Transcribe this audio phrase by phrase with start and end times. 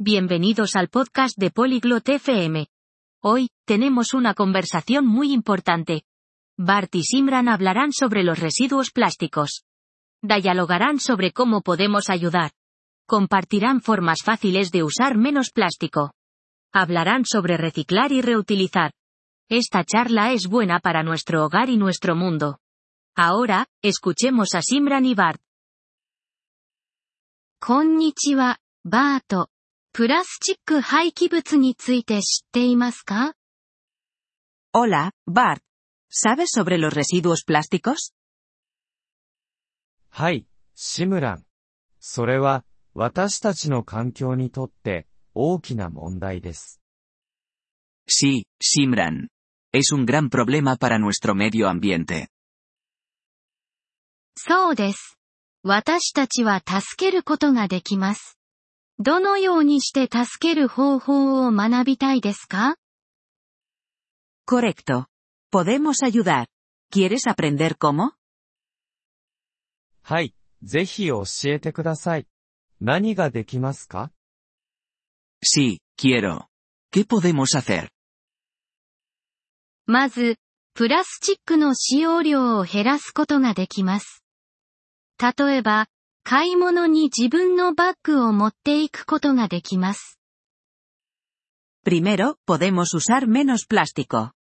[0.00, 2.66] Bienvenidos al podcast de Polyglot FM.
[3.22, 6.02] Hoy, tenemos una conversación muy importante.
[6.58, 9.62] Bart y Simran hablarán sobre los residuos plásticos.
[10.20, 12.50] Dialogarán sobre cómo podemos ayudar.
[13.06, 16.12] Compartirán formas fáciles de usar menos plástico.
[16.72, 18.94] Hablarán sobre reciclar y reutilizar.
[19.48, 22.58] Esta charla es buena para nuestro hogar y nuestro mundo.
[23.14, 25.40] Ahora, escuchemos a Simran y Bart.
[27.60, 29.53] Konnichiwa, Bart.
[29.96, 33.34] プラスチック廃棄物について知っていますか
[34.74, 35.60] Hola, Bart.
[36.10, 38.12] ¿Sabes sobre los residuos plásticos?
[40.10, 41.44] はい、シムラン。
[42.00, 46.80] それは、私たちの環境にとって、大きな問題です。
[48.08, 49.28] Sí, Simran.
[49.72, 52.26] Es un gran problema para nuestro medio ambiente.
[54.36, 55.16] そうです。
[55.62, 58.40] 私たちは助けることができます。
[59.00, 62.76] どのようにして助ける方法を学びたいですか
[64.46, 65.06] ？Correcto.
[65.52, 66.46] Podemos ayudar.
[66.92, 68.12] ¿Quieres aprender cómo?
[70.02, 72.26] はい、ぜひ教えてください。
[72.80, 74.12] 何ができますか
[75.42, 76.46] Sí, quiero.
[76.92, 77.88] ¿Qué podemos hacer?
[79.86, 80.36] まず、
[80.74, 84.22] プラスチックの使用量を減らすことができます。
[85.20, 85.88] 例えば、
[86.23, 90.19] 買い物に自分のバッグを持っていくことができます。
[91.85, 94.33] Primero, podemos usar menos plástico.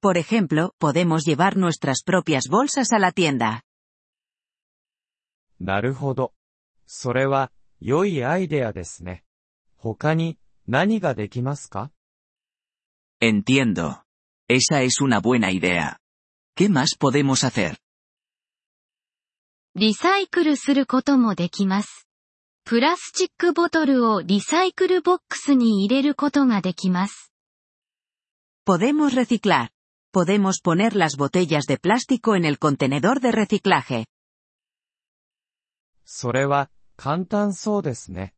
[0.00, 3.62] Por ejemplo, podemos llevar nuestras propias bolsas a la tienda.
[5.58, 6.32] なるほど。
[6.86, 9.24] それは、良いアイデアですね。
[9.76, 11.90] 他に、何ができますか
[13.20, 14.02] Entiendo.
[14.48, 15.98] Esa es una buena idea.
[16.56, 17.78] ¿Qué más podemos hacer?
[19.73, 22.05] リサイクルすることもできます。
[22.65, 27.31] プラスチックボトルをリサイクルボックスに入れることができます。
[28.67, 29.69] Podemos reciclar.
[30.13, 34.07] Podemos poner las botellas de plástico en el contenedor de reciclaje.
[36.03, 38.33] それは、簡単そうですね。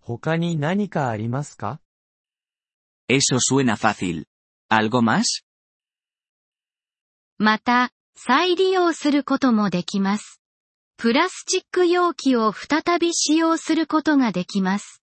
[0.00, 1.80] 他に何かありますか
[3.08, 4.26] Eso suena fácil.
[4.70, 5.44] ¿Algo más?
[7.38, 10.43] また、再利用することもできます。
[10.96, 15.02] プラスチック容器を再び使用することができます。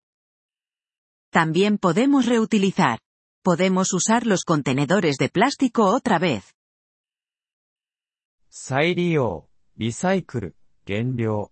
[1.32, 3.00] También podemos reutilizar.
[3.44, 6.54] Podemos usar los contenedores de plástico otra vez.
[8.50, 9.48] 再利用、
[9.78, 11.52] リサイクル、減量。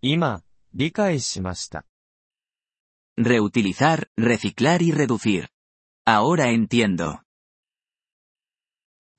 [0.00, 0.42] 今、
[0.74, 1.84] 理解しました。
[3.18, 5.48] Reutilizar, reciclar y reducir.
[6.06, 7.20] Ahora entiendo.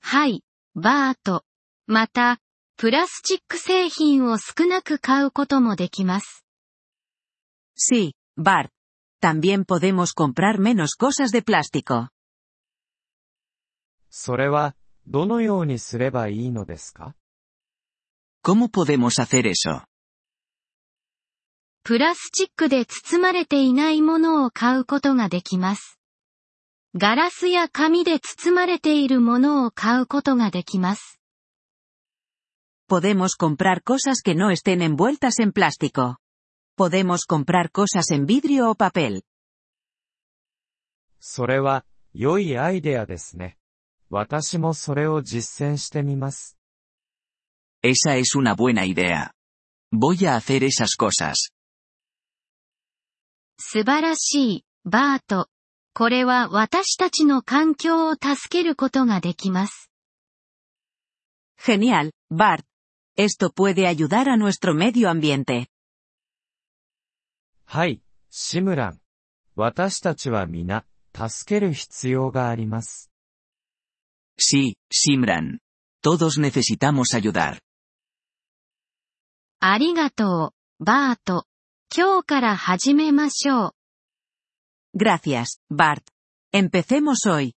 [0.00, 0.42] はい、
[0.74, 1.44] バート。
[1.86, 2.40] また、
[2.80, 6.46] プラスチック製品を少なく買うこともできます。
[7.76, 8.70] Sí, Bart.
[9.20, 12.08] También podemos comprar menos cosas de plástico.
[14.08, 14.74] それは、
[15.06, 17.14] どのようにすればいいのですか
[18.42, 19.84] ？¿Cómo podemos hacer eso?
[21.84, 25.98] プラスチックで包まれていないものを買うことができます。
[26.96, 31.19] ガラスや紙で包まれているものを買うことができます。
[32.89, 36.17] Podemos comprar cosas que no estén envueltas en plástico.
[36.75, 39.23] Podemos comprar cosas en vidrio o papel.
[41.19, 43.57] それは、良いアイデアですね。
[44.09, 46.57] 私もそれを実践してみます。
[47.83, 49.31] Esa es una buena idea.
[49.91, 51.51] Voy a hacer esas cosas.
[53.57, 55.49] 素晴らしい、バート。
[55.93, 59.89] これは私たちの環境を助けることができます。
[61.57, 62.63] Genial, Bart.
[63.17, 65.67] Esto puede ayudar a nuestro medio ambiente.
[67.65, 68.99] はい、シムラン。
[69.55, 70.85] 私たちは皆、
[71.15, 73.09] 助ける必要があります。
[74.37, 75.59] Sí, Simran.
[76.03, 77.59] Todos necesitamos ayudar.
[79.59, 81.47] ありがとう、バート。
[81.95, 83.75] 今日から始めましょう。
[84.97, 86.01] Gracias, Bart.
[86.53, 87.53] Empecemos hoy.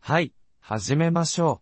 [0.00, 1.61] はい、始めましょ